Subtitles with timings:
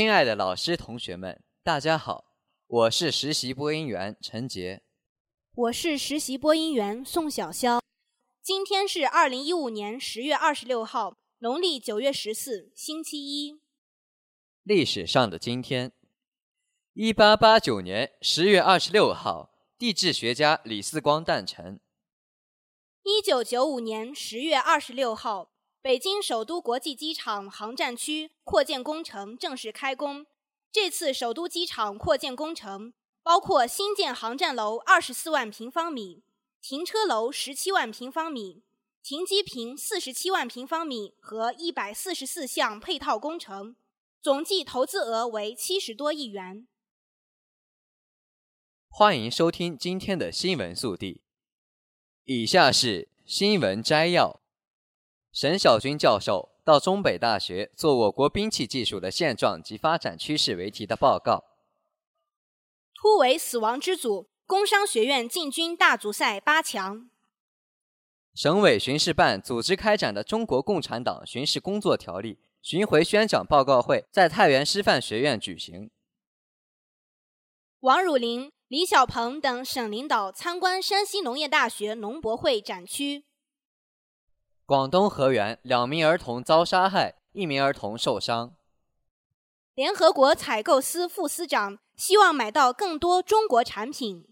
[0.00, 2.32] 亲爱的老师、同学们，大家好！
[2.66, 4.82] 我是实习播音员陈杰，
[5.54, 7.82] 我是实习播音员宋小潇。
[8.40, 13.60] 今天是二零一五年十月二十六号，农历九月十四，星期一。
[14.62, 15.92] 历史上的今天，
[16.94, 21.78] 一八八九年十月二十六号，地质学家李四光诞辰。
[23.02, 25.49] 一九九五年十月二十六号。
[25.82, 30.26] 北京首都国际机场航站区扩建工程正式开工。
[30.70, 32.92] 这次首都机场扩建工程
[33.22, 36.22] 包括新建航站楼二十四万平方米、
[36.60, 38.62] 停车楼十七万平方米、
[39.02, 43.74] 停机坪四十七万平方米和一百四十四项配套工程，
[44.20, 46.68] 总计投资额为七十多亿元。
[48.90, 51.22] 欢迎收听今天的新闻速递，
[52.24, 54.39] 以下是新闻摘要。
[55.32, 61.44] 沈晓军教授到中北大学做我国兵器技术的现状及发展趋势为题的报告。
[62.94, 67.08] 突围死亡之组，工商学院进军大足赛八强。
[68.34, 75.90] 省委巡视办组织开展的中国共产党巡视工作条例巡回宣讲报告会在太原师范学院举行。
[77.80, 83.24] 王汝霖、李小鹏等省领导参观山西农业大学农博会展区。
[84.70, 88.54] 广东河源两名儿童遭杀害，一名儿童受伤。
[89.74, 94.28] 联合国采购司副司长希望买到更多中国产品。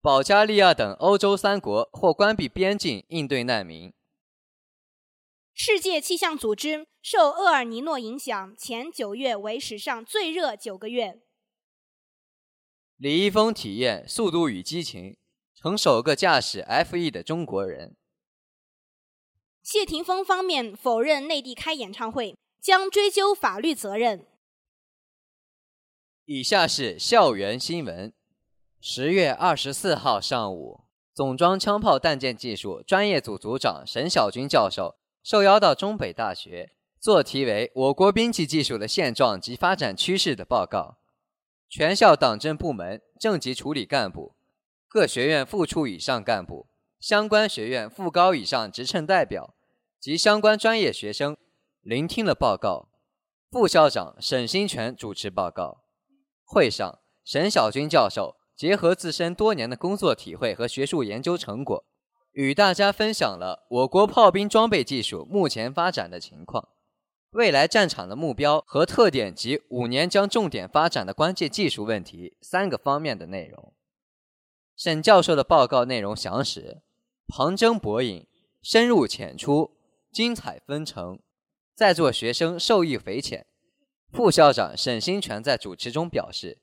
[0.00, 3.92] 保加利亚等欧洲三国或关闭边境应对难民。
[5.52, 11.20] 世界气象组织受厄尔尼诺影响，前九月为史上最热九个月。
[12.98, 15.10] 李易峰体验《速度与激情》，
[15.56, 17.96] 成首个驾驶 F1 的中国人。
[19.68, 24.24] 谢霆锋方面否认内地开演唱会，将追究法律责任。
[26.24, 28.14] 以下是校园新闻：
[28.80, 34.94] 十月二十四号上午，总装枪炮弹件技术专业组组长沈小军教授
[35.24, 40.98] 受邀到中北大学做题为《我国兵器技术的现状及发展趋势》的报告。
[41.68, 44.36] 全校党政部门、正级处理干部、
[44.86, 46.68] 各学院副处以上干部、
[47.00, 49.54] 相关学院副高以上职称代表。
[50.06, 51.36] 及相关专业学生
[51.80, 52.90] 聆听了报告，
[53.50, 55.82] 副校长沈新全主持报告。
[56.44, 61.84] 会上，沈小军教授结合自身多年的工作体会和学术研究成果，
[62.30, 66.68] 与大家分享了我国炮兵装备技术目前发展的情况、
[67.30, 73.74] 未来战场的目标和特点及五年将重点发展的关键技术问题三个方面的内容。
[74.76, 76.82] 沈教授的报告内容详实、
[77.26, 78.24] 旁征博引、
[78.62, 79.72] 深入浅出。
[80.16, 81.20] 精彩纷呈，
[81.74, 83.46] 在座学生受益匪浅。
[84.10, 86.62] 副校长沈新全在主持中表示：“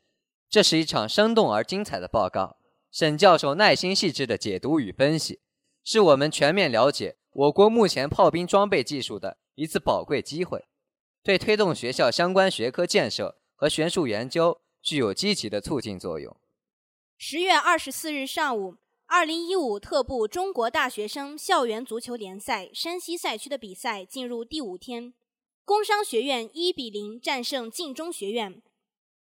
[0.50, 2.58] 这是一场生动而精彩的报告。
[2.90, 5.40] 沈教授耐心细致的解读与分析，
[5.84, 10.66] 是我们全面了解我国目前炮兵装备技术的一次宝贵机会，
[11.22, 16.36] 对推动学校相关学科建设和学术研究具有积极的促进作用。”
[17.20, 18.78] 十月二十四日上午。
[19.06, 25.14] 二零一五特步中国大学生校园足球联赛山西赛区的比赛进入第五天，
[25.66, 28.62] 工商学院一比零战胜晋中学院，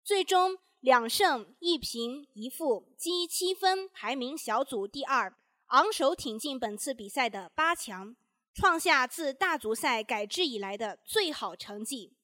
[0.03, 5.37] 最终两胜一平一负，积七分，排名小组第二，
[5.67, 8.17] 昂首挺进本次比赛的八强，
[8.55, 12.15] 创下自大足赛改制以来的最好成绩。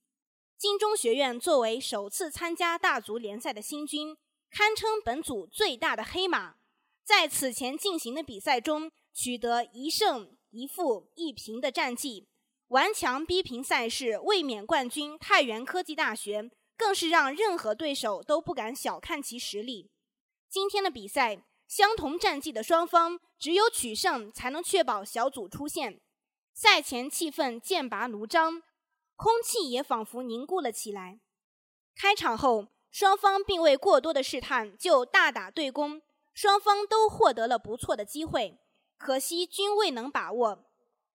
[0.57, 4.17] 晋中学院作为首次参加大足联赛的新军，
[4.51, 6.55] 堪称本组最大的黑马。
[7.05, 12.29] 在此前进行的比赛中，取得一胜一负一平的战绩，
[12.69, 19.91] 顽强逼平赛事卫冕冠军太原科技大学，更是让任何对手都不敢小看其实力。
[20.49, 26.01] 今天的比赛，相同战绩的双方只有取胜才能确保小组出线。
[26.55, 28.63] 赛前气氛剑拔弩张，
[29.17, 31.19] 空气也仿佛凝固了起来。
[31.95, 36.01] 开场后，双方并未过多的试探，就大打对攻。
[36.33, 38.59] 双方都获得了不错的机会，
[38.97, 40.65] 可惜均未能把握。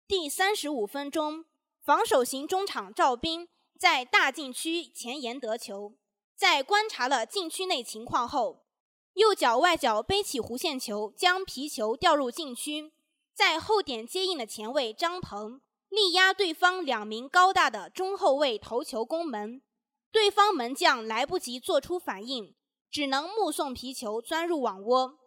[0.06, 1.44] 第三十五分钟，
[1.80, 5.94] 防守型中场赵斌在大禁区前沿得球，
[6.36, 8.66] 在观察了禁区内情况后，
[9.14, 12.92] 右脚外脚背起弧线球，将皮球吊入禁区，
[13.32, 19.62] 在后点接应的前卫张鹏力压对方两名高大的中后卫头球攻门，
[20.10, 22.54] 对方门将来不及做出反应，
[22.94, 25.18] 只能目送皮球钻入网窝，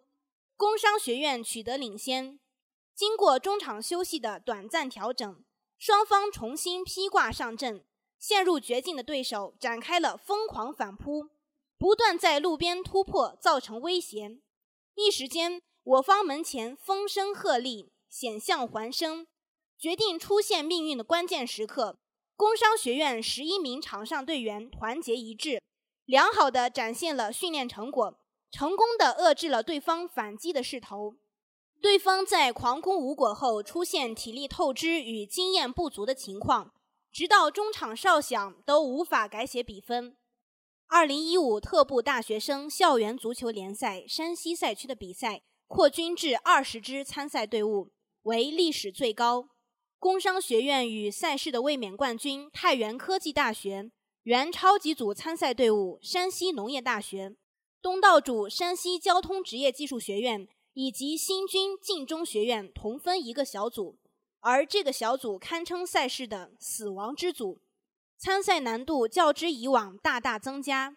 [0.56, 2.40] 工商学院取得领先。
[2.96, 5.44] 经过中场休息的短暂调整。
[5.78, 7.84] 双方重新披挂上阵，
[8.18, 11.28] 陷入绝境的对手展开了疯狂反扑，
[11.78, 14.40] 不断在路边突破，造成威胁。
[14.96, 19.28] 一时间，我方门前风声鹤唳，险象环生。
[19.78, 21.98] 决定出现命运的关键时刻，
[22.38, 25.62] 工商学院十一名场上队员团结一致，
[26.08, 28.18] 良好的展现了训练成果，
[28.50, 31.16] 成功的遏制了对方反击的势头。
[31.82, 36.74] 对方在狂攻无果后，出现体力透支与经验不足的情况，
[37.12, 40.16] 直到中场哨响都无法改写比分。
[40.88, 49.50] 二零一五特步大学生校园足球联赛山西赛区的比赛扩军至二十支参赛队伍，为历史最高。
[50.00, 53.92] 工商学院与赛事的卫冕冠军太原科技大学、
[54.28, 57.38] 原超级组参赛队伍山西农业大学、
[57.82, 60.46] 东道主山西交通职业技术学院。
[60.74, 63.98] 以及新军晋中学院同分一个小组，
[64.42, 67.58] 而这个小组堪称赛事的死亡之组，
[68.16, 70.96] 参赛难度较之以往大大增加。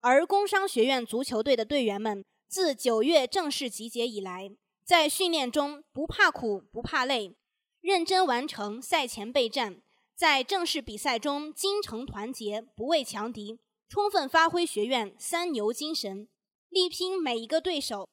[0.00, 4.50] 而工商学院足球队的队员们自九月正式集结以来，
[4.84, 7.36] 在训练中不怕苦不怕累，
[7.80, 9.80] 认真完成赛前备战，
[10.22, 13.58] 在正式比赛中精诚团结，不畏强敌，
[13.88, 16.28] 充分发挥学院三牛精神，
[16.68, 18.08] 力拼每一个对手。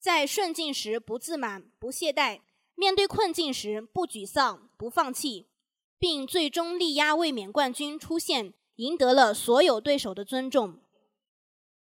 [0.00, 2.40] 在顺境时不自满、不懈怠，
[2.74, 5.46] 面对困境时不沮丧、不放弃，
[6.00, 10.80] 并最终力压卫冕冠军出现，赢得了所有对手的尊重。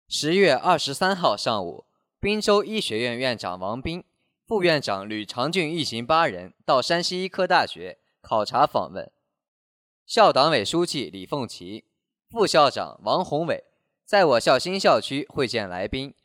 [0.08, 1.84] 十月二十三号上午，
[2.22, 4.06] 滨州医学院院长王斌、
[4.46, 9.12] 副院长吕长俊一行八人到山西医科大学考察访问，
[10.08, 11.84] 校党委书记李凤岐、
[12.30, 13.66] 副校长王宏伟
[14.06, 16.16] 在我校新校区会见来宾。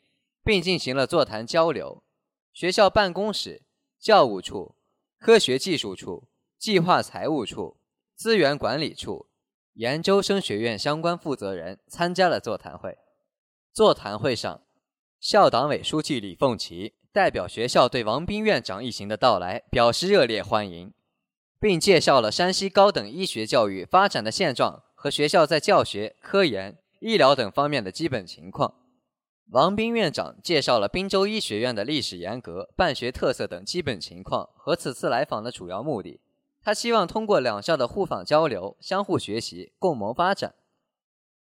[0.45, 2.03] 并进行了座谈交流。
[2.51, 3.63] 学校办公室、
[3.97, 4.75] 教务处、
[5.17, 6.27] 科学技术处、
[6.57, 7.77] 计划财务处、
[8.13, 9.27] 资源管理处、
[9.75, 12.97] 研究生学院相关负责人参加了座谈会。
[13.71, 14.63] 座谈会上，
[15.19, 20.93] 校党委书记李凤岐代表学校对王斌院长一行的到来表示热烈欢迎，
[21.63, 28.73] 并介绍了山西高等医学教育发展的现状和学校在教学、科研、医疗等方面的基本情况。
[29.51, 36.19] 王斌院长介绍了滨州医学院的历史沿革、办学特色等基本情况和此次来访的主要目的。
[36.61, 40.55] 他希望通过两校的互访交流、相互学习、共谋发展。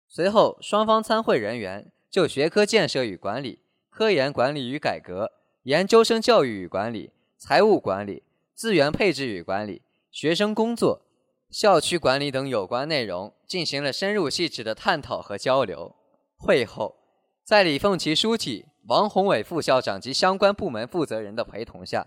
[0.06, 3.58] 随后，双方参会人员就学科建设与管理、
[3.90, 5.32] 科研管理与改革、
[5.64, 8.22] 研究生教育与管理、财务管理、
[8.54, 9.82] 资源配置与管理、
[10.12, 11.02] 学生工作、
[11.50, 15.96] 校区管理等有关内容进行了深入细致的探讨和交流。
[16.36, 16.96] 会后。
[17.44, 22.06] 在李凤岐书记、王宏伟副校长及相关部门负责人的陪同下，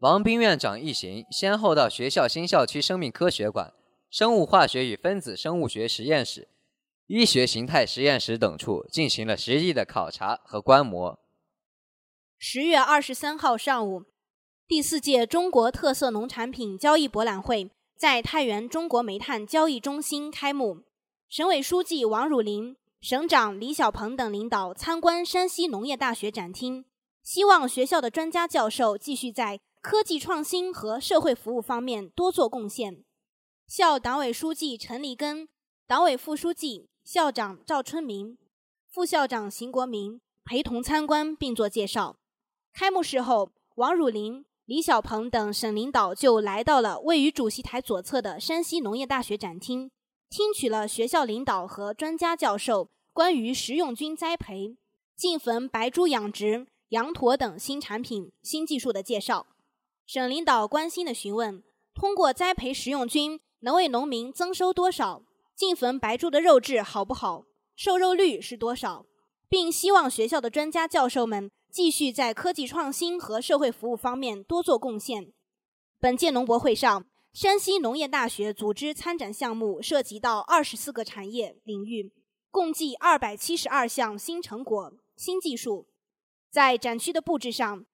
[0.00, 3.72] 王斌院长一行先后到学校新校区生命科学馆、
[4.10, 6.48] 生物化学与分子生物学实验室、
[7.06, 11.18] 医学形态实验室等处进行了实地的考察和观摩。
[12.36, 14.04] 十月二十三号上午，
[14.68, 20.82] 第四届中国特色农产品交易博览会在太原中国煤炭交易中心开幕，
[21.30, 22.76] 省委书记王汝霖。
[23.00, 26.84] 省长李小鹏等领导参观山西农业大学展厅，
[27.22, 33.02] 希望学校的专家教授继续在科技创新和社会服务方面多做贡献。
[33.66, 35.48] 校党委书记陈立根、
[35.86, 38.36] 党委副书记、校长赵春明、
[38.86, 42.16] 副校长邢国民陪同参观并做介绍。
[42.74, 49.90] 开幕式后，王汝霖、李小鹏等省领导就来到了位于主席台左侧的山西农业大学展厅。
[50.28, 54.76] 听取了学校领导和专家教授关于食用菌栽培、
[55.16, 59.46] 净坟白猪养殖、羊驼等新产品、新技术的介绍。
[60.06, 61.62] 省领导关心的询问：
[61.94, 65.22] 通过栽培食用菌能为农民增收多少？
[65.56, 67.44] 净坟白猪的肉质好不好？
[67.74, 69.06] 瘦肉率是多少？
[69.48, 75.32] 并希望学校的专家教授们继续在科技创新和社会服务方面多做贡献。
[75.98, 77.06] 本届农博会上。
[77.34, 82.10] 山西农业大学组织参展项目涉及到二十四个产业领域，
[82.50, 85.86] 共计二百七十二项新成果、新技术。
[86.50, 87.84] 在展区的布置上，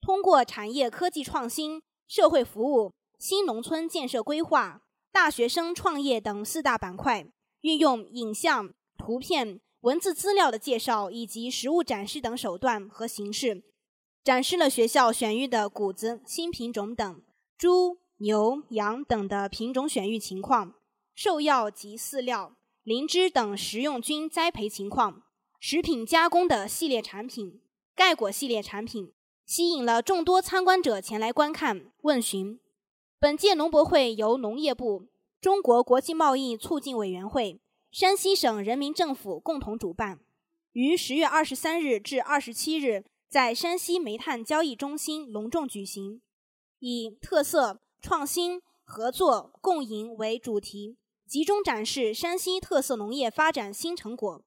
[0.00, 7.26] 通过产业科技创新、社会服务、新农村建设规划、大学生创业等四大板块，
[7.62, 13.62] 运用影像、图片、文字资料的介绍以及实物展示等手段和形式，
[14.24, 17.22] 展示了学校选育的谷子、新品种等
[17.56, 20.74] 猪、牛、羊等的品种选育情况，
[21.14, 25.22] 兽药及饲料、灵芝等食用菌栽培情况，
[25.60, 27.60] 食品加工的系列产品、
[27.94, 29.12] 盖果系列产品。
[29.46, 32.60] 吸引了众多参观者前来观看问询。
[33.18, 35.06] 本届农博会由农业部、
[35.40, 37.58] 中国国际贸易促进委员会、
[37.90, 40.20] 山西省人民政府共同主办，
[40.72, 46.20] 于十月二十三日至二十七日在山西煤炭交易中心隆重举行，
[46.80, 54.44] 以特色、创新、合作、共赢为主题，集中展示山西特色农业发展新成果，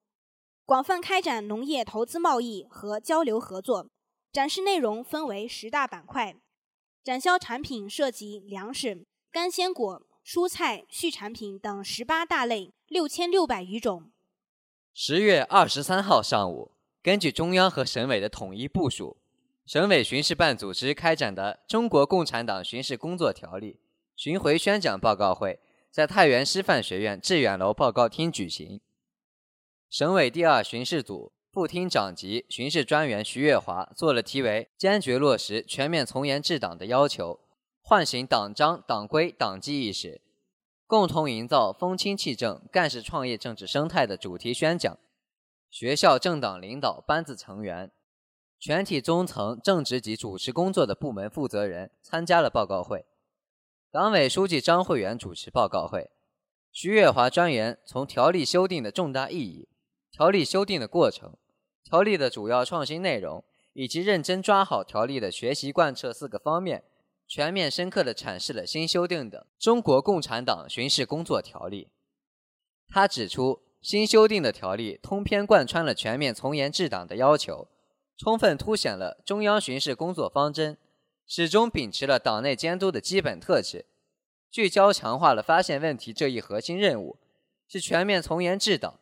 [0.64, 3.88] 广泛开展农业投资贸易和交流合作。
[4.32, 6.34] 展示内容分为十大板块，
[7.04, 14.10] 展销产品涉及粮食、干鲜果、蔬菜、畜产品等十八大类六千六百余种。
[14.94, 19.16] 十月二十三号上午，根据中央和省委的统一部署，
[19.66, 23.74] 省委巡视办组织开展的《中国共产党巡视工作条例》
[24.16, 25.58] 巡回宣讲报告会
[25.90, 28.80] 在太原师范学院致远楼报告厅举行。
[29.90, 31.32] 省委第二巡视组。
[31.52, 37.40] 副厅长级巡视专员徐月华做了题为“坚决落实全面从严治党的要求，
[37.92, 40.22] 唤醒党章党规党纪意识，
[40.86, 44.98] 共同营造风清气正干事创业政治生态”的主题宣讲。
[45.68, 47.92] 学校政党领导班子成员、
[48.58, 53.04] 全体中层正职及主持工作的部门负责人参加了报告会。
[53.90, 56.08] 党委书记张慧元主持报告会。
[56.72, 59.68] 徐月华专员从条例修订的重大意义、
[60.10, 61.34] 条例修订的过程。
[61.84, 63.44] 条例的主要创新内容，
[63.74, 66.84] 以及认真抓好条例的学习贯彻四个方面，
[67.34, 71.84] 全面深刻地阐释了新修订的《中国共产党巡视工作条例》。
[72.92, 77.68] 他指出，新修订的条例通篇贯穿了全面从严治党的要求，
[78.18, 80.76] 充分凸显了中央巡视工作方针，
[81.26, 83.86] 始终秉持了党内监督的基本特质，
[84.50, 87.16] 聚焦强化了发现问题这一核心任务，
[87.66, 89.00] 是全面从严治党、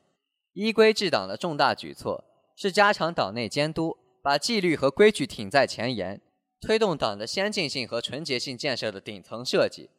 [0.52, 2.24] 依规治党的重大举措。
[2.54, 6.20] 是加强党内监督，把纪律和规矩挺在前沿，
[6.60, 9.90] 推动党的先进性和纯洁性建设的顶层设计。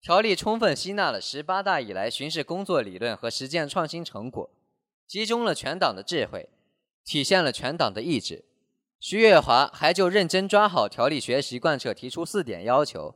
[0.00, 4.50] 条例充分吸纳了十八大以来巡视工作理论和实践创新成果，
[5.06, 6.50] 集中了全党的智慧，
[7.04, 8.44] 体现了全党的意志。
[9.00, 13.14] 徐月华还就认真抓好条例学习贯彻提出四点要求：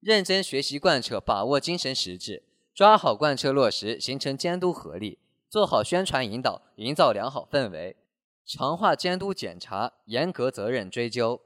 [0.00, 7.96] 认真学习贯彻，把握精神实质，抓好贯彻落实，形成监督合力，做好宣传引导，营造良好氛围。
[8.46, 11.40] 强化监督检查，严格责任追究。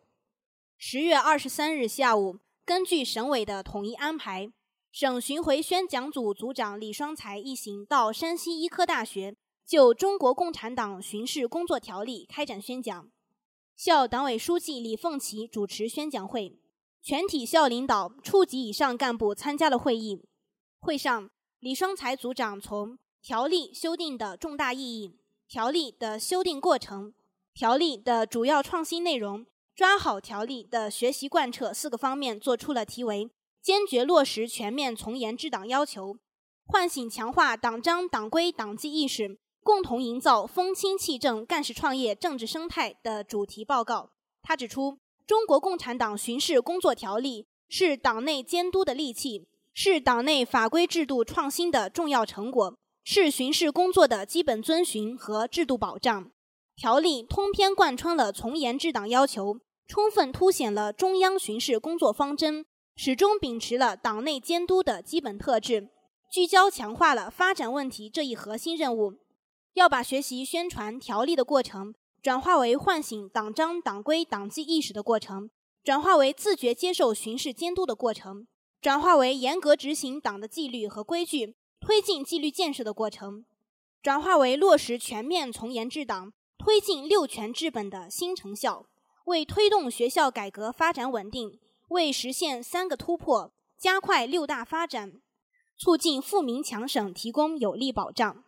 [0.81, 4.49] 十月二十三日下午，根据省委的统一安排，
[4.93, 9.35] 省巡回宣讲组组长李双才一行到山西医科大学，
[9.67, 13.11] 就《中国共产党巡视工作条例》开展宣讲。
[13.75, 16.61] 校党委书记李凤岐主持宣讲会，
[17.03, 20.23] 全体校领导、处级以上干部参加了会议。
[20.79, 25.19] 会上，李双才组长从条例修订的重大意义。
[25.49, 27.13] 条例的修订过程、
[27.53, 29.45] 条例的主要创新内容、
[29.79, 33.31] 抓好条例的学习贯彻四个方面，作出了题为
[33.63, 36.17] “坚决落实全面从严治党要求，
[36.67, 44.11] 唤醒强化党章党规党纪意识，共同营造风清气正干事创业政治生态”的主题报告。
[44.43, 44.95] 他指出，
[45.25, 52.77] 《中国共产党巡视工作条例》是党内监督的利器，是党内法规制度创新的重要成果。
[53.05, 56.29] 是巡视工作的基本遵循和制度保障。
[56.75, 59.59] 条例通篇贯穿了从严治党要求，
[59.89, 65.89] 充分凸显了中央巡视工作方针，始终秉持了党内监督的基本特质，
[66.31, 69.15] 聚焦强化了发展问题这一核心任务。
[69.73, 75.49] 要把学习宣传条例的过程，转化为唤醒党章党规党纪意识的过程，
[75.83, 78.47] 转化为自觉接受巡视监督的过程，
[78.83, 81.57] 转化为严格执行党的纪律和规矩。
[81.81, 83.47] 推进纪律建设的过程，
[84.03, 88.85] 转化为落实全面从严治党、推进六全治本的新成效，
[89.29, 91.59] 为推动学校改革发展稳定，
[91.89, 95.21] 为实现三个突破、加快六大发展、
[95.77, 98.43] 促进富民强省提供有力保障。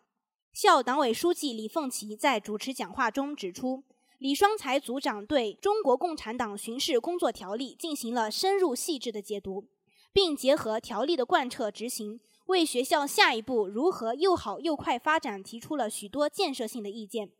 [0.54, 3.84] 校党委书记李凤岐在主持讲话中指出，
[4.16, 9.66] 李双才组长对中国共产党巡视工作条例进行了深入细致的解读，
[10.14, 12.18] 并结合条例的贯彻执行。
[12.46, 17.30] 为学校下一步如何又好又快发展提出了许多建设性的意见。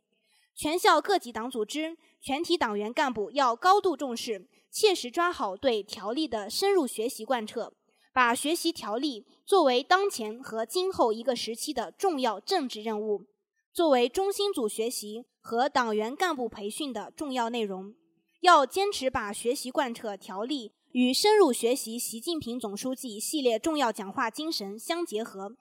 [0.55, 7.73] 全校各级党组织、全体党员干部要高度重视，切实抓好对条例的深入学习贯彻，
[8.13, 13.25] 把学习条例作为当前和今后一个时期的重要政治任务，
[13.73, 17.95] 作为中心组学习和党员干部培训的重要内容。
[18.41, 25.57] 要坚持把学习贯彻条例与深入学习习近平总书记系列重要讲话精神相结合，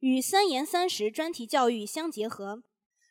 [0.00, 2.62] 与三严三实专题教育相结合，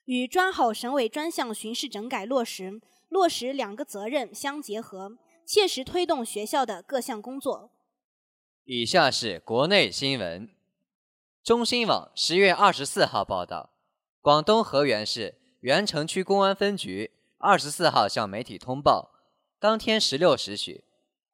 [0.07, 7.71] 与抓好省委专项巡视整改落实、落实两个责任相结合，切实推动学校的各项工作。
[8.63, 10.49] 以下是国内新闻。
[11.43, 13.71] 中新网十月二十四号报道，
[14.21, 17.11] 广东河源市源城区公安分局。
[17.39, 19.11] 二十四号向媒体通报，
[19.59, 20.85] 当天十六时许，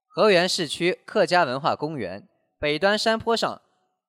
[0.08, 2.28] 河源市区客家文化公园
[2.60, 3.62] 北端山坡上，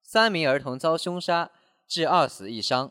[0.03, 1.51] 三名儿童遭凶杀，
[1.87, 2.91] 致二死一伤。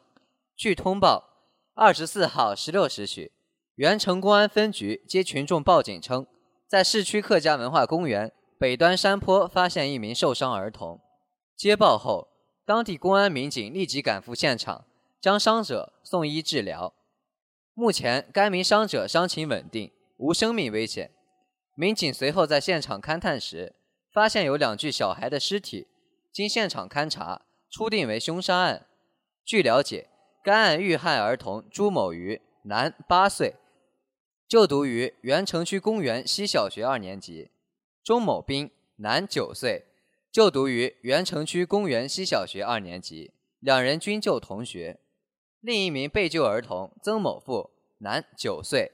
[0.55, 1.32] 据通报，
[1.75, 3.31] 二十四号十六时许，
[3.75, 6.27] 源城公安分局接群众报警称，
[6.67, 11.01] 在市区客家文化公园北端山坡发现一名受伤儿童。
[11.55, 12.27] 接报后，
[12.63, 14.85] 当地公安民警立即赶赴现场，
[15.19, 16.93] 将伤者送医治疗。
[17.73, 21.09] 目前，该名伤者伤情稳定，无生命危险。
[21.75, 23.75] 民警随后在现场勘探时，
[24.13, 25.87] 发现有两具小孩的尸体。
[26.31, 28.85] 经现场勘查，初定为凶杀案。
[29.43, 30.09] 据了解，
[30.43, 33.55] 该案遇害儿童朱某瑜，男，八岁，
[34.45, 37.49] 就读于原城区公园西小学二年级；
[38.03, 39.85] 钟某斌，男，九岁，
[40.29, 43.31] 就读于原城区公园西小学二年级，
[43.61, 44.99] 两人均就同学。
[45.61, 47.69] 另一名被救儿童曾某富，
[47.99, 48.91] 男，九岁，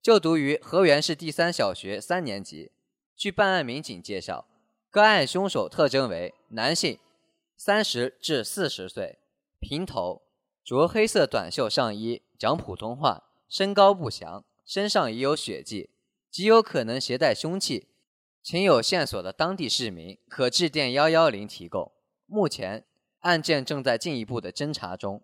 [0.00, 2.72] 就读于河源市第三小学三年级。
[3.14, 4.46] 据办案民警介绍，
[4.90, 6.98] 该案凶手特征为男性，
[7.54, 9.18] 三十至四十岁，
[9.60, 10.22] 平头，
[10.66, 15.90] 着黑色短袖上衣，讲普通话，身高不详，身上已有血迹，
[16.28, 17.86] 极有可能携带凶器。
[18.42, 21.92] 请有线索的当地市民可致电幺幺零提供。
[22.26, 22.84] 目前，
[23.20, 25.22] 案件正在进一步的侦查中。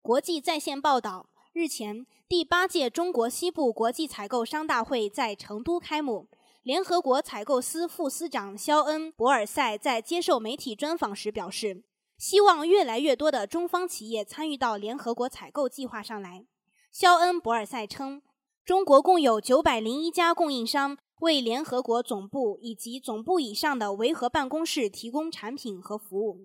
[0.00, 6.28] 国际在线报道：日前，第八届中国西部国际采购商大会在成都开幕。
[6.62, 11.82] 联合国采购司副司长肖恩·博尔塞在接受媒体专访时表示，
[12.18, 16.44] 希望越来越多的中方企业参与到联合国采购计划上来。
[16.90, 18.20] 肖恩·博尔塞称，
[18.64, 26.40] 中国共有九百零一家供应商为联合国总部以及总部以上的维和办公室提供产品和服务。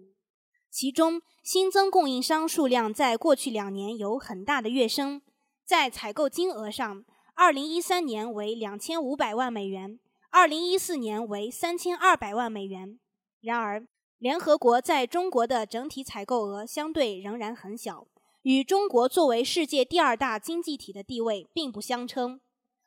[0.69, 5.21] 其中新增供应商数量在过去两年有很大的跃升，
[5.65, 12.99] 在采购金额上，二零一三年为两千五百万美元，二零一四年为三千二百万美元。
[13.41, 13.86] 然而，
[14.23, 18.07] 联合国在中国的整体采购额相对仍然很小，
[18.43, 22.39] 与中国作为世界第二大经济体的地位并不相称。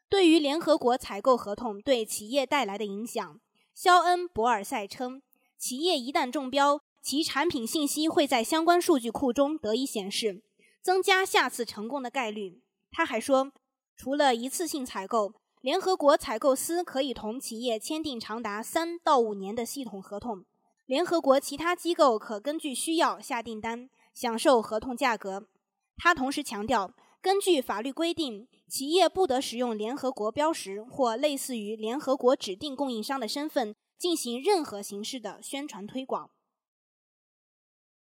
[0.08, 3.38] 对于联合国采购合同对企业带来的影响，
[3.74, 5.20] 肖恩·博尔塞称，
[5.58, 6.80] 企业一旦中标。
[7.02, 10.42] 其产品信息会在相关数据库中得以显示，
[10.80, 12.62] 增加下次成功的概率。
[12.90, 13.52] 他还说，
[13.94, 20.46] 除了一次性采购，联合国采购司可以同企业签订长达三到五年的系统合同。
[20.86, 25.48] 联合国其他机构可根据需要下订单，享受合同价格。
[25.96, 36.30] 他同时强调，根据法律规定，企业不得使用联合国标识或类似于联合国指定供应商的身份进行任何形式的宣传推广。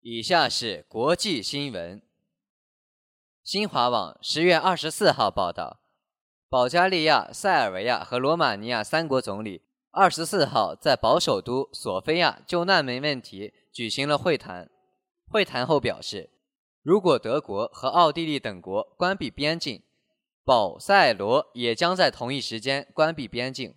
[0.01, 1.99] 以下是国际新闻。
[3.43, 5.79] 新华网十月二十四号报道，
[6.47, 9.63] 保加利亚、塞尔维亚和罗马尼亚三国总理
[9.99, 14.69] 二十四号在保首都索菲亚就难民问题举行了会谈。
[15.27, 16.29] 会谈后表示，
[16.83, 19.81] 如果德国和奥地利等国关闭边境，
[20.45, 23.73] 保塞罗也将在同一时间关闭边境。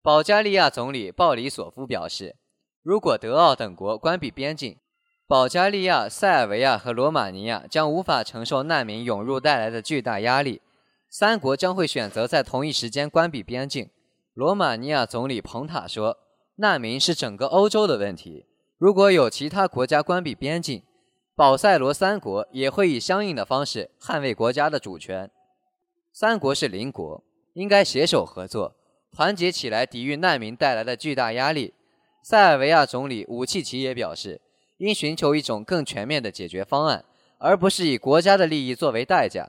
[0.00, 2.36] 保加利亚总理鲍里索夫表示，
[2.84, 4.78] 如果德奥等国关闭边境，
[5.26, 10.62] 保加利亚、塞尔维亚和罗马尼亚将无法承受难民涌入带来的巨大压力，
[11.10, 13.90] 三国将会选择在同一时间关闭边境。
[14.36, 16.18] 罗马尼亚总理彭塔说
[16.56, 18.44] ：“难民是整个欧洲的问题，
[18.76, 20.82] 如果有其他国家关闭边境，
[21.34, 25.30] 保塞罗三国也会以相应的方式捍卫国家的主权。
[26.12, 28.76] 三国是邻国，应该携手合作，
[29.10, 31.72] 团结起来抵御难民带来的巨大压力。”
[32.22, 34.42] 塞尔维亚总理武契奇也表示。
[34.76, 37.02] 应寻求一种更全面的解决方案，
[37.38, 39.48] 而不是以国家的利益作为代价。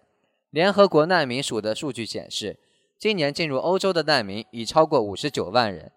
[0.52, 2.58] 联合国难民署的数据显示，
[3.00, 5.92] 今年进入欧洲的难民已超过五十九万人。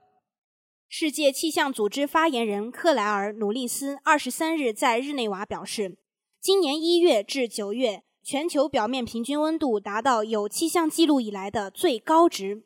[0.87, 5.97] 世界气象组织发言人克莱尔·努利斯二十三日在日内瓦表示，
[6.41, 12.65] 今年一月至九月，全球表面平均温度达到有气象记录以来的最高值，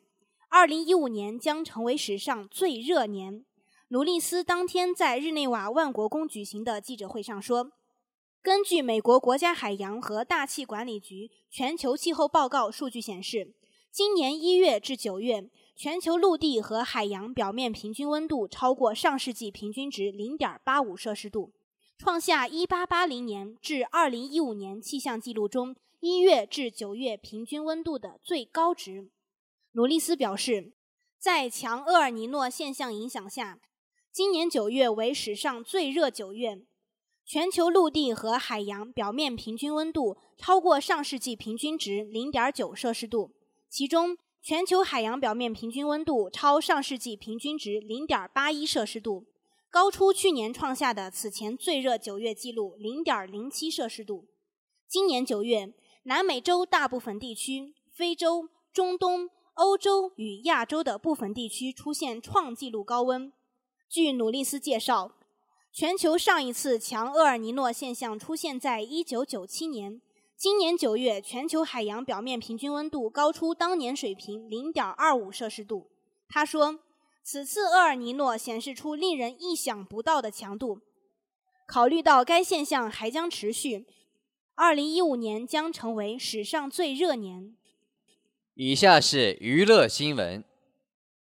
[0.49, 3.45] 二零一五年将成为史上最热年。
[3.89, 7.71] 努利斯当天在日内瓦万国宫举行的记者会上说
[8.43, 13.53] ：“根据美国国家海洋和大气管理局全球气候报告数据显示，
[13.95, 21.53] 今年一月至九月，全球陆地和海洋表面平均温度超过上世纪平均值零点八五摄氏度，
[21.97, 29.07] 创下一八八零年至二零一五年气象记录中一月至九月平均温度的最高值。”
[29.71, 30.73] 卢利斯表示，
[31.17, 33.61] 在强厄尔尼诺现象影响下。
[34.11, 36.65] 今年九月为史上最热九月，
[37.25, 43.31] 全球陆地和海洋表面平均温度超过上世纪平均值零点九摄氏度，
[43.69, 49.25] 其中全球海洋表面平均温度超上世纪平均值零点八一摄氏度，
[49.69, 54.27] 高出去年创下的此前最热九月纪录零点零七摄氏度。
[54.87, 55.73] 今年九月，
[56.03, 63.33] 南美洲大部分地区、非洲、中东、欧洲与亚洲的部分地区出现创纪录高温。
[63.89, 65.15] 据努利斯介绍，
[65.73, 70.01] 全球上一次强厄尔尼诺现象出现在1997年。
[70.37, 75.89] 今年9月，全球海洋表面平均温度高出当年水平0.25摄氏度。
[76.27, 76.79] 他说，
[77.23, 80.81] 此次厄尔尼诺显示出令人意想不到的强度。
[81.65, 83.85] 考虑到该现象还将持续
[84.57, 87.55] ，2015年将成为史上最热年。
[88.55, 90.43] 以下是娱乐新闻。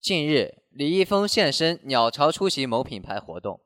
[0.01, 0.63] 近日。
[0.69, 3.59] 李易峰现身鸟巢出席某品牌活动，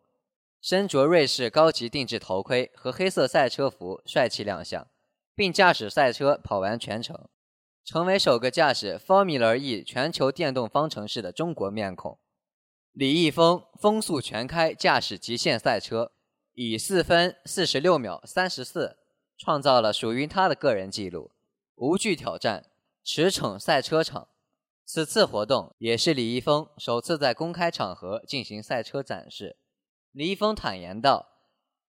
[0.62, 4.88] 身着瑞士高级定制头盔和黑色赛车服，帅气亮相，
[5.34, 7.28] 并驾驶赛车跑完全程，
[7.84, 12.20] 成为首个驾驶 Formula E 全球电动方程式的中国面孔。
[12.92, 16.12] 李易峰风速全开驾驶极限赛车，
[16.54, 18.98] 以四分四十六秒三十四
[19.38, 21.32] 创造了属于他的个人纪录，
[21.76, 22.66] 无惧挑战
[23.04, 24.28] 驰骋赛车场。
[24.84, 29.56] 此次活动也是李易峰首次在公开场合进行赛车展示。
[30.12, 31.28] 李易峰坦言道：“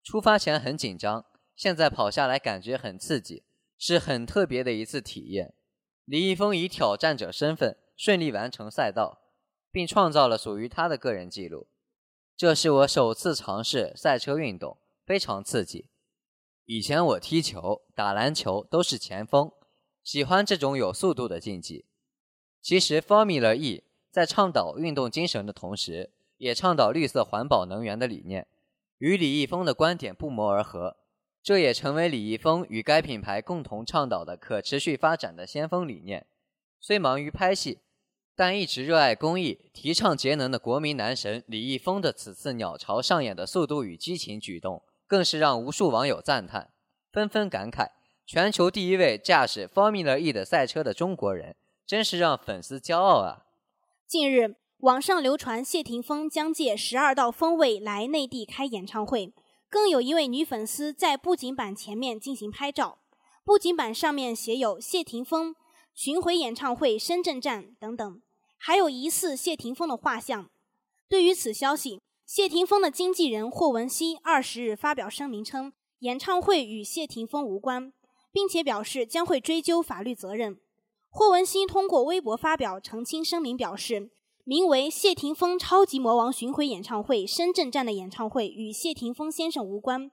[0.04, 3.44] 出发前很紧张，现在跑下来感觉很刺激，
[3.78, 5.54] 是很特别的一次体验。”
[6.04, 9.20] 李易峰以挑战者身份顺利完成赛道，
[9.70, 11.68] 并创造了属于他的个人纪录。
[12.36, 15.88] 这是我首次尝试赛车运动，非常刺激。
[16.64, 19.52] 以前我踢球、打篮球都是前锋，
[20.02, 21.86] 喜欢这种有速度的竞技。
[22.60, 28.48] 其实，Formula E 在倡导运动精神的同时，也倡导绿色环保能源的理念，
[28.98, 30.96] 与李易峰的观点不谋而合。
[31.42, 36.26] 这也成为李易峰与该品牌共同倡导的可持续发展的先锋理念。
[36.80, 37.78] 虽忙于拍戏，
[38.36, 46.70] 但一直热爱公益、提倡节能的国民男神李易峰的此次鸟巢上演的速度与激情举动，更是让无数网友赞叹，
[47.12, 47.88] 纷纷感慨：
[48.24, 51.56] 全球第一位驾驶 Formula E 的赛车的中国人。
[51.84, 53.44] 真是让粉丝骄傲啊！
[54.06, 59.34] 近日，网上流传谢霆锋将借十二道锋味来内地开演唱会，
[59.72, 62.98] 更有一位女粉丝在布景板前面进行拍照，
[63.42, 65.56] 布景板上面写有“谢霆锋
[65.94, 68.20] 巡回演唱会深圳站”等等，
[68.58, 70.50] 还有疑似谢霆锋的画像。
[71.08, 77.94] 对于此消息，谢霆锋的经纪人霍汶希二十日发表声明称，演唱会与谢霆锋无关，
[78.30, 80.60] 并且表示将会追究法律责任。
[81.08, 84.10] 霍汶希通过微博发表澄清声明，表示
[84.44, 90.10] 名为“谢霆锋超级魔王巡回演唱会深圳站”的演唱会与谢霆锋先生无关，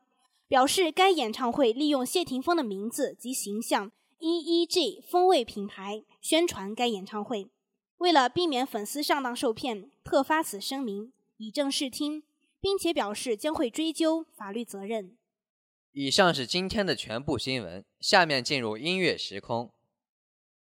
[0.48, 7.50] 表示该演唱会利用谢霆锋的名字及形象 “EEG 风味”品牌宣传该演唱会。
[7.98, 12.22] 为了避免粉丝上当受骗，特发此声明以正视听，
[12.62, 15.18] 并且表示将会追究法律责任。
[15.92, 19.72] 以上是今天的全部新闻，下面进入音乐时空。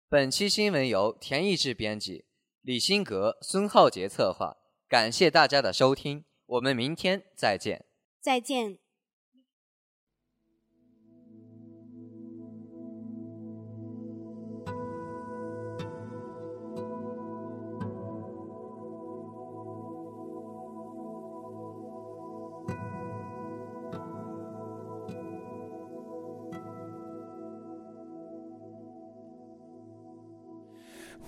[0.07, 2.23] 本期新闻由田义志编辑，
[2.67, 4.57] 李新格、孙浩杰策划。
[4.89, 7.85] 感谢大家的收听，我们明天再见。
[8.19, 8.79] 再见。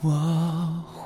[0.02, 0.99] 我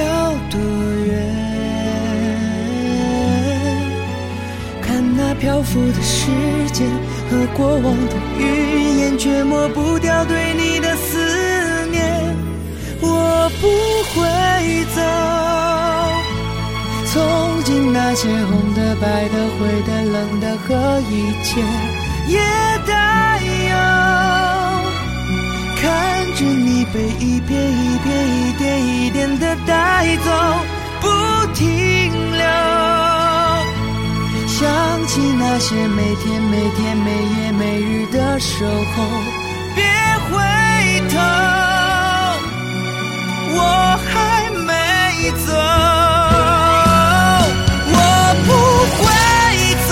[0.00, 0.58] 要多
[1.06, 1.10] 远，
[4.82, 6.26] 看那漂浮的时
[6.72, 6.88] 间。
[7.30, 8.42] 和过往的云
[8.98, 12.34] 烟，却抹不掉对你的思念。
[13.00, 13.68] 我不
[14.10, 14.18] 会
[14.96, 14.98] 走，
[17.06, 21.12] 从今那些红的、白的、灰的、冷的和一
[21.44, 21.62] 切
[22.26, 22.40] 也
[22.84, 23.38] 带
[23.70, 23.72] 有，
[25.80, 25.80] 看
[26.34, 29.72] 着你被一片一片、一点一点的带
[30.16, 30.28] 走，
[31.00, 31.06] 不
[31.54, 31.62] 停
[32.32, 32.42] 留。
[34.48, 34.58] 想
[35.06, 39.04] 起那些每天每天每夜每日的守候，
[39.76, 39.84] 别
[40.26, 40.32] 回
[41.08, 41.14] 头，
[43.54, 43.58] 我
[44.08, 44.10] 还
[44.66, 44.72] 没
[45.46, 45.48] 走，
[47.94, 47.98] 我
[48.46, 48.50] 不
[48.98, 49.00] 会
[49.88, 49.90] 走。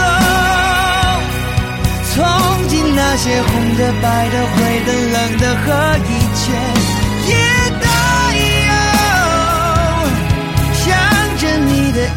[2.13, 2.17] 从
[2.69, 5.67] 今那些红的、白的、灰的、冷的和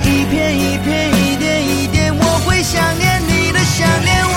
[0.04, 2.62] 一片一片一点一点，我会。
[2.62, 4.36] 想念你的，想念我，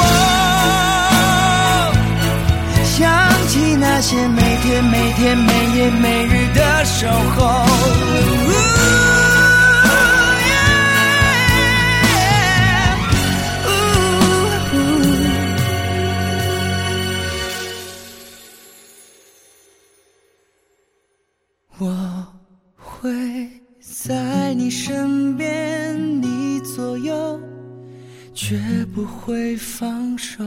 [2.83, 3.05] 想
[3.49, 8.74] 起那些每天每天每夜每日的守候。
[29.25, 30.45] 会放手，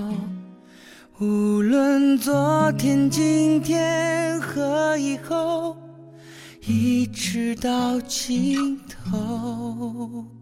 [1.18, 5.76] 无论昨天、今天和以后，
[6.62, 10.37] 一直到尽头。